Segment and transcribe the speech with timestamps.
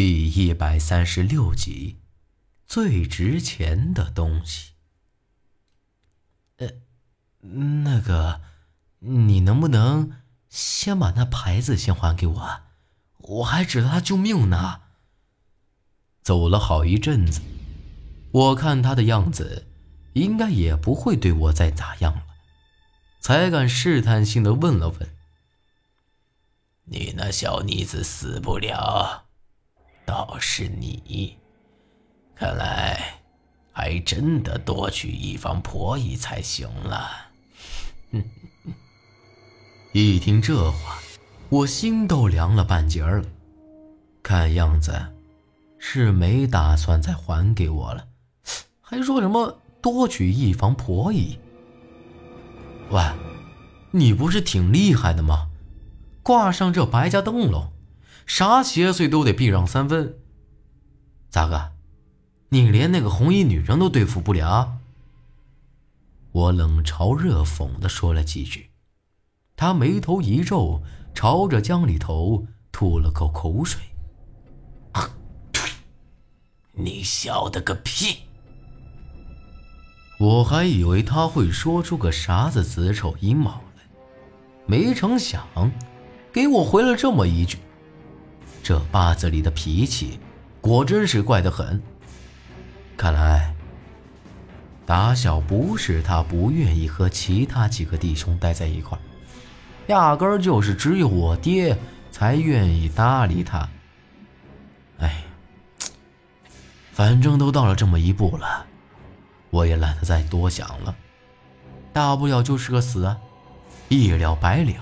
[0.00, 1.96] 第一百三十六集，
[2.68, 4.74] 最值钱的东西。
[6.58, 6.68] 呃，
[7.40, 8.40] 那个，
[9.00, 10.12] 你能不能
[10.48, 12.60] 先把那牌子先还给我？
[13.16, 14.82] 我还指着它救命呢。
[16.22, 17.40] 走了好一阵子，
[18.30, 19.66] 我看他的样子，
[20.12, 22.22] 应该也不会对我再咋样了，
[23.18, 25.16] 才敢试探性的问了问
[26.86, 29.24] ：“你那小妮子死不了。”
[30.08, 31.36] 倒是你，
[32.34, 33.20] 看来
[33.70, 37.10] 还真的多娶一房婆姨才行了。
[39.92, 40.98] 一听这话，
[41.50, 43.22] 我心都凉了半截了。
[44.22, 44.98] 看样子
[45.78, 48.08] 是没打算再还给我了，
[48.80, 51.38] 还说什么多娶一房婆姨？
[52.88, 53.02] 喂，
[53.90, 55.50] 你不是挺厉害的吗？
[56.22, 57.70] 挂上这白家灯笼。
[58.28, 60.18] 啥邪祟都得避让三分。
[61.30, 61.72] 咋个？
[62.50, 64.76] 你连那个红衣女人都对付不了？
[66.32, 68.70] 我冷嘲热讽的说了几句，
[69.56, 70.82] 他眉头一皱，
[71.14, 73.80] 朝着江里头吐了口口水。
[76.72, 78.18] 你晓得个屁！
[80.20, 83.82] 我还以为他会说出个啥子子丑寅卯来，
[84.66, 85.46] 没成想，
[86.30, 87.56] 给我回了这么一句。
[88.68, 90.20] 这八字里的脾气，
[90.60, 91.82] 果真是怪得很。
[92.98, 93.54] 看来，
[94.84, 99.00] 打小不是他不愿意和其他几个弟兄待在一块儿，
[99.86, 101.78] 压根儿就是只有我爹
[102.10, 103.66] 才愿意搭理他。
[104.98, 105.24] 哎，
[106.92, 108.66] 反正都到了这么一步了，
[109.48, 110.94] 我也懒得再多想了，
[111.94, 113.16] 大不了就是个死，
[113.88, 114.74] 一了百了，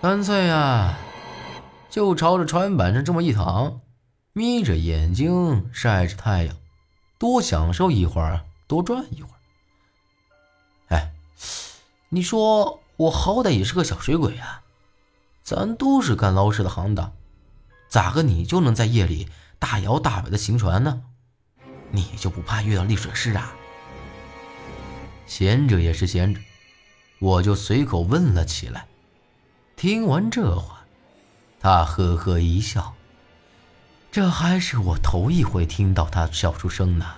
[0.00, 0.96] 干脆呀。
[1.92, 3.82] 就朝着船板上这么一躺，
[4.32, 6.56] 眯着眼睛晒着太阳，
[7.18, 9.36] 多享受一会儿，多转一会儿。
[10.96, 11.12] 哎，
[12.08, 14.62] 你说我好歹也是个小水鬼啊，
[15.42, 17.12] 咱都是干捞尸的行当，
[17.90, 21.02] 咋个你就能在夜里大摇大摆的行船呢？
[21.90, 23.52] 你就不怕遇到溺水师啊？
[25.26, 26.40] 闲着也是闲着，
[27.18, 28.86] 我就随口问了起来。
[29.76, 30.78] 听完这话。
[31.62, 32.96] 他呵呵一笑，
[34.10, 37.14] 这还是我头一回听到他笑出声呢。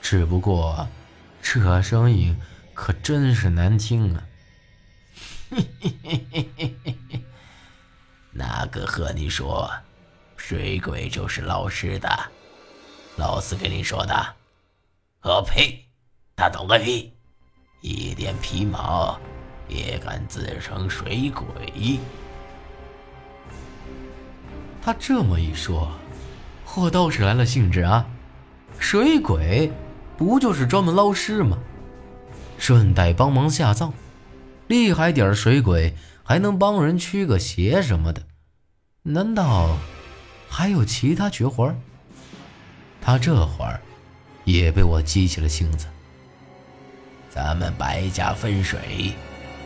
[0.00, 0.88] 只不过，
[1.42, 2.40] 这声音
[2.72, 4.24] 可真是难听啊！
[5.50, 7.24] 嘿嘿嘿嘿嘿嘿嘿，
[8.32, 9.70] 哪个和你说
[10.38, 12.08] 水鬼就是老师的？
[13.16, 14.36] 老四跟你说的？
[15.20, 15.86] 我呸！
[16.34, 17.12] 他懂个屁！
[17.82, 19.20] 一点皮毛
[19.68, 22.00] 也敢自称水鬼？
[24.84, 25.90] 他这么一说，
[26.74, 28.04] 我倒是来了兴致啊！
[28.78, 29.72] 水鬼
[30.18, 31.56] 不就是专门捞尸吗？
[32.58, 33.94] 顺带帮忙下葬，
[34.66, 38.24] 厉害点水鬼还能帮人驱个邪什么的。
[39.04, 39.78] 难道
[40.50, 41.74] 还有其他绝活？
[43.00, 43.80] 他这会儿
[44.44, 45.86] 也被我激起了性子。
[47.30, 49.14] 咱们白家分水，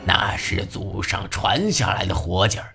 [0.04, 2.72] 那是祖上传下来的活计儿。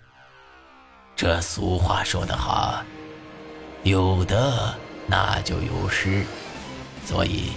[1.16, 2.82] 这俗话说得好，
[3.84, 4.74] 有得
[5.06, 6.24] 那就有失，
[7.04, 7.52] 所以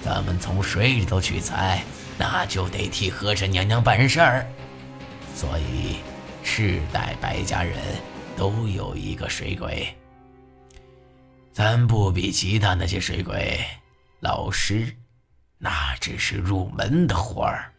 [0.00, 1.82] 咱们从水里头取材，
[2.16, 4.46] 那就得替和珅娘娘办事儿。
[5.34, 5.96] 所以
[6.44, 7.76] 世代白家人
[8.36, 9.92] 都有一个水鬼。
[11.52, 13.58] 咱不比其他那些水鬼，
[14.20, 14.94] 老师
[15.58, 17.72] 那只是入门的活儿，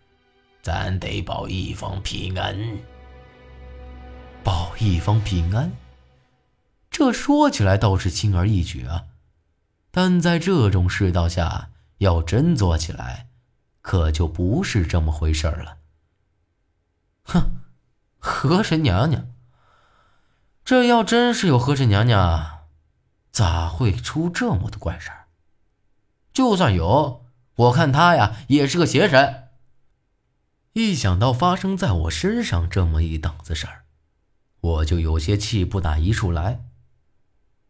[0.62, 2.54] 咱得保一方平安。
[4.82, 5.72] 一方平安，
[6.90, 9.04] 这说起来倒是轻而易举啊，
[9.92, 11.70] 但在这种世道下，
[12.00, 13.28] 要真做起来，
[13.82, 15.78] 可就不是这么回事了。
[17.26, 17.52] 哼，
[18.18, 19.28] 和珅娘娘，
[20.66, 22.62] 这要真是有和珅娘娘，
[23.32, 25.12] 咋会出这么多怪事？
[26.34, 27.24] 就算有，
[27.54, 29.50] 我看她呀，也是个邪神。
[30.74, 33.81] 一想到发生在我身上这么一档子事儿，
[34.62, 36.66] 我就有些气不打一处来。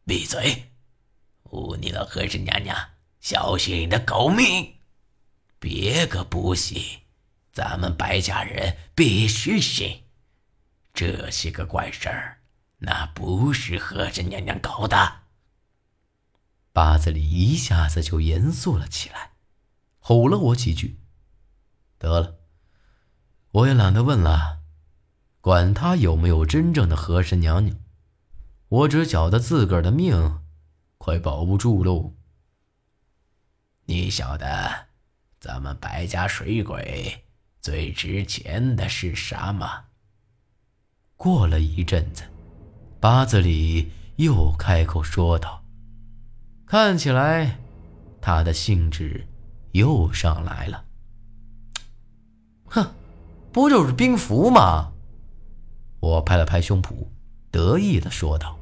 [0.05, 0.71] 闭嘴！
[1.43, 2.77] 忤逆了和珅娘娘，
[3.19, 4.75] 小心你的狗命！
[5.59, 7.01] 别个不信，
[7.51, 10.03] 咱们白家人必须信。
[10.93, 12.41] 这些个怪事儿，
[12.79, 15.21] 那不是和珅娘娘搞的。
[16.73, 19.31] 八子里一下子就严肃了起来，
[19.99, 20.99] 吼了我几句。
[21.97, 22.39] 得了，
[23.51, 24.60] 我也懒得问了。
[25.41, 27.75] 管他有没有真正的和珅娘娘，
[28.69, 30.39] 我只晓得自个儿的命
[30.99, 32.13] 快保不住喽。
[33.85, 34.85] 你晓得
[35.39, 37.23] 咱们白家水鬼
[37.59, 39.85] 最值钱的是啥吗？
[41.17, 42.23] 过了一阵子，
[42.99, 45.63] 八字里又开口说道
[46.67, 47.57] ：“看起来
[48.21, 49.27] 他的兴致
[49.71, 50.85] 又上来了。”
[52.69, 52.94] 哼，
[53.51, 54.94] 不就是兵符吗？
[56.01, 57.07] 我拍了拍胸脯，
[57.51, 58.57] 得意的说道。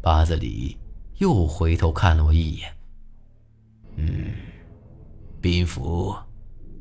[0.00, 0.76] 八字里
[1.16, 2.72] 又回头看了我一眼。
[3.96, 4.34] 嗯，
[5.40, 6.14] 兵符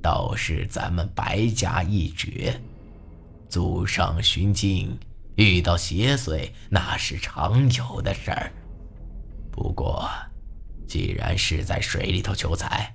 [0.02, 2.60] 倒是咱们白家一绝。
[3.50, 4.96] 祖上寻经，
[5.36, 8.52] 遇到邪祟那是常有的事儿。
[9.50, 10.08] 不过，
[10.86, 12.94] 既然是在水里头求财，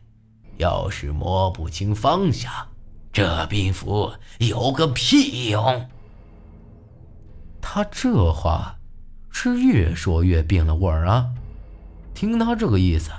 [0.58, 2.52] 要是摸不清方向，
[3.10, 5.88] 这兵符有个屁用！
[7.74, 8.78] 他这话
[9.30, 11.32] 是越说越变了味儿啊！
[12.12, 13.10] 听他这个意思，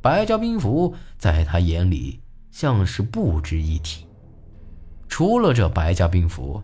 [0.00, 2.18] 白家兵符在他眼里
[2.50, 4.06] 像是不值一提。
[5.10, 6.62] 除了这白家兵符。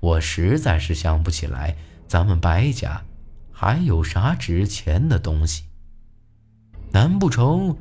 [0.00, 1.76] 我实在是想不起来，
[2.08, 3.00] 咱们白家
[3.52, 5.62] 还有啥值钱的东西？
[6.90, 7.76] 难不成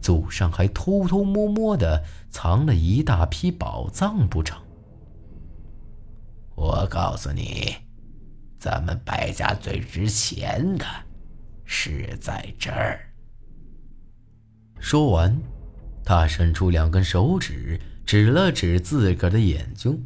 [0.00, 4.58] 祖上还偷偷摸摸的藏了一大批宝藏不成？
[6.54, 7.76] 我告诉你，
[8.60, 10.84] 咱们白家最值钱的
[11.64, 13.10] 是在这儿。
[14.78, 15.34] 说完，
[16.04, 20.04] 他伸出两根手指，指了指自个儿的眼睛。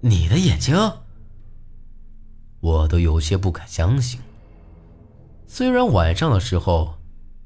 [0.00, 0.76] 你的眼睛，
[2.58, 4.18] 我都有些不敢相信。
[5.46, 6.98] 虽然晚上的时候，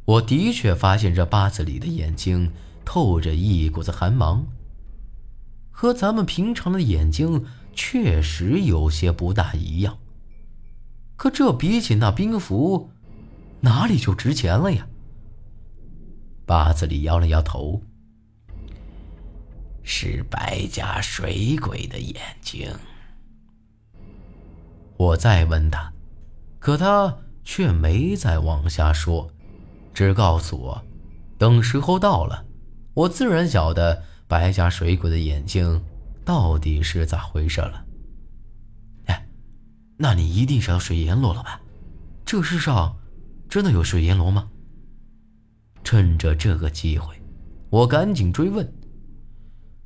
[0.06, 2.50] 我的确发现这八字里的眼睛
[2.82, 4.46] 透着一股子寒芒，
[5.70, 7.44] 和咱们平常的眼睛
[7.82, 9.96] 确实有些不大一样。
[11.16, 12.90] 可这比起那兵符，
[13.60, 14.86] 哪里就值钱了呀？
[16.44, 17.80] 八字里摇了摇头。
[19.82, 22.70] 是白家水鬼的眼睛。
[24.98, 25.90] 我再问他，
[26.58, 29.30] 可他却没再往下说，
[29.94, 30.84] 只告诉我，
[31.38, 32.44] 等时候到了，
[32.92, 35.82] 我自然晓得白家水鬼的眼睛
[36.30, 37.84] 到底是咋回事了。
[39.06, 39.26] 哎，
[39.96, 41.60] 那你一定是要水阎罗了吧？
[42.24, 42.96] 这世上
[43.48, 44.48] 真的有水阎罗吗？
[45.82, 47.20] 趁着这个机会，
[47.68, 48.72] 我赶紧追问。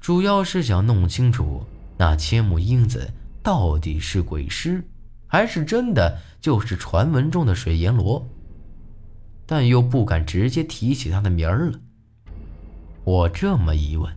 [0.00, 1.64] 主要是想弄清楚
[1.96, 3.10] 那千木英子
[3.42, 4.86] 到底是鬼尸，
[5.26, 8.22] 还是真的就是传闻中的水阎罗，
[9.46, 11.80] 但又不敢直接提起他的名儿了。
[13.02, 14.14] 我这么一问，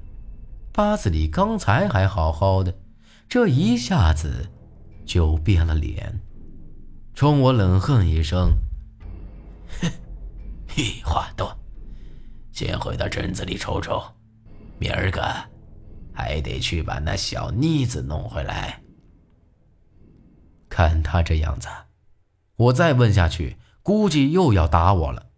[0.78, 2.72] 八字里刚才还好好的，
[3.28, 4.48] 这一下子
[5.08, 6.22] 就变了脸，
[7.16, 8.52] 冲我冷哼一声
[9.82, 9.90] ：“哼，
[10.70, 11.52] 屁话多，
[12.52, 14.04] 先回到镇子里瞅瞅，
[14.78, 15.20] 明儿个。”
[16.14, 18.84] 还得去把那小妮子弄回来。
[20.70, 21.68] 看他这样子，
[22.56, 25.30] 我再问下去，估计又要打我了。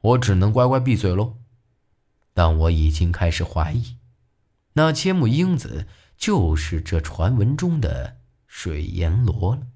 [0.00, 1.36] 我只能乖乖闭嘴喽。
[2.32, 3.98] 但我已经开始怀疑，
[4.76, 5.86] 那千木英子
[6.18, 9.66] 就是这传闻中的水阎罗了。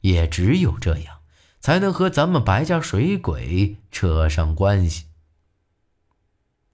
[0.00, 1.20] 也只有这样，
[1.60, 5.06] 才能和咱们白家水鬼扯上关系。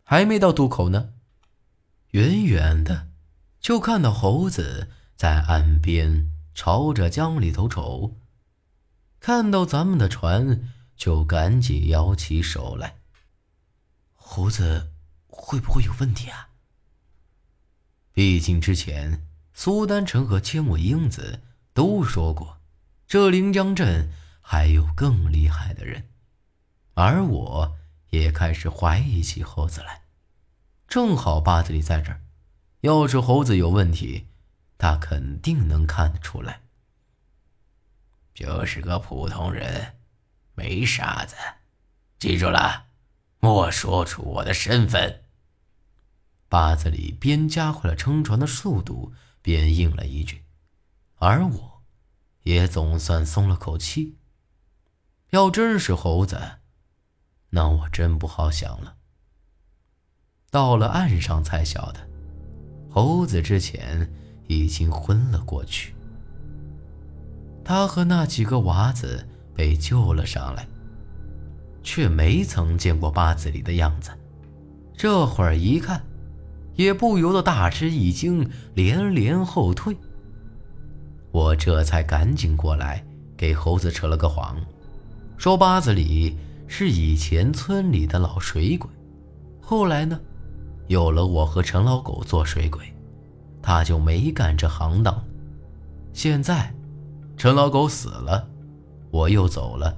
[0.02, 1.10] 还没到渡口呢。
[2.12, 3.08] 远远的，
[3.60, 8.16] 就看到猴子在岸边朝着江里头瞅。
[9.20, 12.96] 看到咱们的船，就赶紧摇起手来。
[14.14, 14.90] 猴子
[15.26, 16.47] 会不会有问题啊？
[18.18, 21.40] 毕竟之前苏丹成和千木英子
[21.72, 22.58] 都说过，
[23.06, 24.10] 这临江镇
[24.40, 26.08] 还有更厉害的人，
[26.94, 27.76] 而我
[28.10, 30.02] 也开始怀疑起猴子来。
[30.88, 32.20] 正好八子里在这儿，
[32.80, 34.26] 要是猴子有问题，
[34.78, 36.62] 他肯定能看得出来。
[38.34, 39.94] 就是个普通人，
[40.56, 41.36] 没啥子，
[42.18, 42.86] 记住了，
[43.38, 45.22] 莫说出我的身份。
[46.48, 49.12] 八子里边加快了撑船的速度，
[49.42, 50.44] 边应了一句，
[51.16, 51.82] 而我，
[52.42, 54.16] 也总算松了口气。
[55.30, 56.40] 要真是猴子，
[57.50, 58.96] 那我真不好想了。
[60.50, 62.08] 到了岸上才晓得，
[62.90, 64.10] 猴子之前
[64.46, 65.94] 已经昏了过去。
[67.62, 70.66] 他和那几个娃子被救了上来，
[71.82, 74.10] 却没曾见过八字里的样子。
[74.96, 76.02] 这会儿一看，
[76.78, 79.96] 也不由得大吃一惊，连连后退。
[81.32, 83.04] 我这才赶紧过来，
[83.36, 84.56] 给猴子扯了个谎，
[85.36, 88.88] 说八子里是以前村里的老水鬼，
[89.60, 90.20] 后来呢，
[90.86, 92.94] 有了我和陈老狗做水鬼，
[93.60, 95.20] 他就没干这行当。
[96.12, 96.72] 现在，
[97.36, 98.48] 陈老狗死了，
[99.10, 99.92] 我又走了，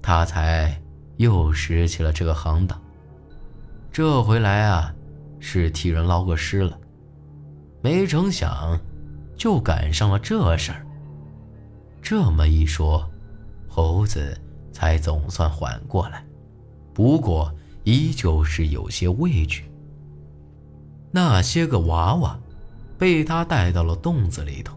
[0.00, 0.80] 他才
[1.16, 2.80] 又拾起了这个行当。
[3.90, 4.94] 这回来啊，
[5.38, 6.78] 是替人捞个尸了，
[7.82, 8.78] 没成想，
[9.36, 10.86] 就赶上了这事儿。
[12.00, 13.08] 这么一说，
[13.68, 14.36] 猴子
[14.72, 16.24] 才总算缓过来，
[16.94, 17.52] 不过
[17.84, 19.70] 依旧是有些畏惧。
[21.10, 22.38] 那些个娃娃，
[22.98, 24.76] 被他带到了洞子里头，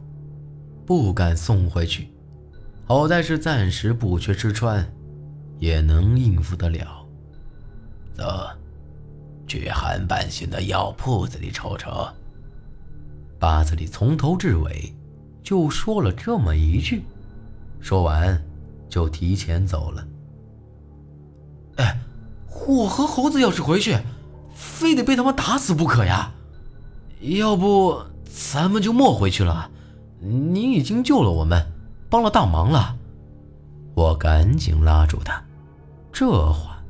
[0.85, 2.09] 不敢送回去。
[2.85, 4.83] 好在是暂时不缺吃穿，
[5.59, 7.05] 也能应付得了。
[8.13, 8.49] 走，
[9.49, 12.07] 去韩半仙的药铺子里瞅瞅。
[13.37, 14.93] 八子里从头至尾
[15.43, 17.03] 就说了这么一句。
[17.81, 18.41] 说完，
[18.87, 20.07] 就提前走了。
[21.77, 21.99] 哎，
[22.67, 23.97] 我和猴子要是回去，
[24.53, 26.31] 非得被他们打死不可呀！
[27.21, 29.69] 要不咱们就莫回去了。
[30.21, 31.65] 你已经救了我们，
[32.09, 32.97] 帮了大忙了。
[33.95, 35.41] 我赶紧拉住他，
[36.11, 36.81] 这话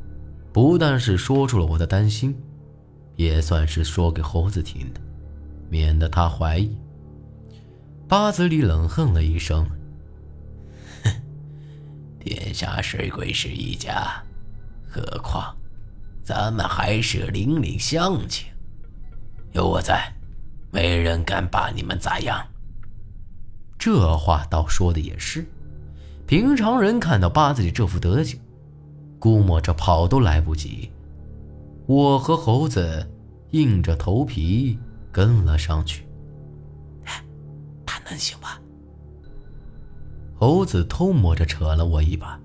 [0.51, 2.36] 不但是说出了我的担心，
[3.19, 5.01] 也算是说给猴子听的，
[5.69, 6.73] 免得他怀疑。
[8.07, 9.69] 八子里冷哼了一声。
[12.17, 14.23] 天下水鬼是一家，
[14.88, 15.53] 何况
[16.23, 18.47] 咱们还是邻里乡亲，
[19.51, 20.09] 有我在，
[20.71, 22.41] 没人敢把你们咋样。
[23.77, 25.45] 这话倒说的也是，
[26.25, 28.39] 平常人看到八子里这副德行，
[29.19, 30.89] 估摸着跑都来不及。
[31.89, 33.03] 我和猴子
[33.50, 34.77] 硬着头皮
[35.12, 36.08] 跟了上去。
[37.84, 38.50] 他能行吗？
[40.36, 42.39] 猴子偷摸着扯了我一把，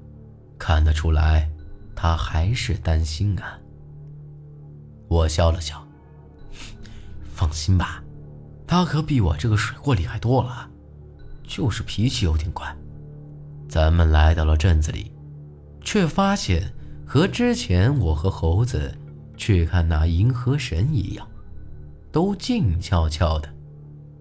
[0.59, 1.47] 看得出来，
[1.95, 3.59] 他还是担心啊。
[5.09, 5.87] 我笑了笑，
[7.31, 8.03] 放心吧，
[8.67, 10.71] 他可比我这个水货厉害多了，
[11.47, 12.75] 就是脾气有点怪。
[13.69, 15.13] 咱们来到了镇子里，
[15.83, 16.73] 却发现
[17.07, 18.97] 和之前我和猴子
[19.45, 21.29] 去看那银河神一样，
[22.11, 23.55] 都静悄悄的，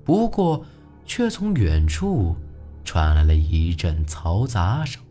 [0.03, 0.65] 不过
[1.05, 2.35] 却从远处。
[2.83, 5.01] 传来了一阵嘈杂声，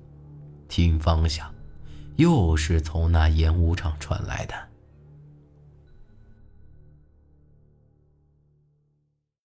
[0.68, 1.50] 听方向，
[2.16, 4.54] 又是从那演武场传来的。